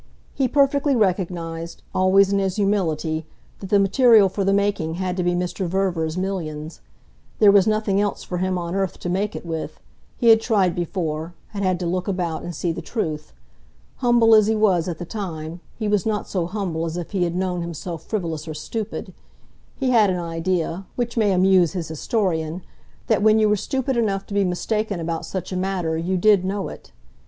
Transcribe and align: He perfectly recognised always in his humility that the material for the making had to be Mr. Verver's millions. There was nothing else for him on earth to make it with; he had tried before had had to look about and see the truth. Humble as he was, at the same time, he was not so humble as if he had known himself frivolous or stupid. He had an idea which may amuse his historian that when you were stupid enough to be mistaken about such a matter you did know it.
He 0.33 0.47
perfectly 0.47 0.95
recognised 0.95 1.83
always 1.93 2.33
in 2.33 2.39
his 2.39 2.55
humility 2.55 3.23
that 3.59 3.69
the 3.69 3.77
material 3.77 4.29
for 4.29 4.43
the 4.43 4.51
making 4.51 4.95
had 4.95 5.15
to 5.17 5.21
be 5.23 5.35
Mr. 5.35 5.67
Verver's 5.67 6.17
millions. 6.17 6.81
There 7.37 7.51
was 7.51 7.67
nothing 7.67 8.01
else 8.01 8.23
for 8.23 8.39
him 8.39 8.57
on 8.57 8.73
earth 8.73 8.97
to 8.97 9.09
make 9.09 9.35
it 9.35 9.45
with; 9.45 9.79
he 10.17 10.29
had 10.29 10.41
tried 10.41 10.73
before 10.73 11.35
had 11.49 11.61
had 11.61 11.79
to 11.81 11.85
look 11.85 12.07
about 12.07 12.41
and 12.41 12.55
see 12.55 12.71
the 12.71 12.81
truth. 12.81 13.31
Humble 13.97 14.33
as 14.33 14.47
he 14.47 14.55
was, 14.55 14.87
at 14.89 14.97
the 14.97 15.05
same 15.05 15.09
time, 15.21 15.59
he 15.77 15.87
was 15.87 16.03
not 16.07 16.27
so 16.27 16.47
humble 16.47 16.87
as 16.87 16.97
if 16.97 17.11
he 17.11 17.23
had 17.23 17.35
known 17.35 17.61
himself 17.61 18.03
frivolous 18.03 18.47
or 18.47 18.55
stupid. 18.55 19.13
He 19.79 19.91
had 19.91 20.09
an 20.09 20.19
idea 20.19 20.87
which 20.95 21.15
may 21.15 21.31
amuse 21.31 21.73
his 21.73 21.89
historian 21.89 22.63
that 23.05 23.21
when 23.21 23.37
you 23.37 23.47
were 23.47 23.55
stupid 23.55 23.95
enough 23.97 24.25
to 24.25 24.33
be 24.33 24.43
mistaken 24.45 24.99
about 24.99 25.27
such 25.27 25.51
a 25.51 25.55
matter 25.55 25.95
you 25.95 26.17
did 26.17 26.43
know 26.43 26.69
it. 26.69 26.91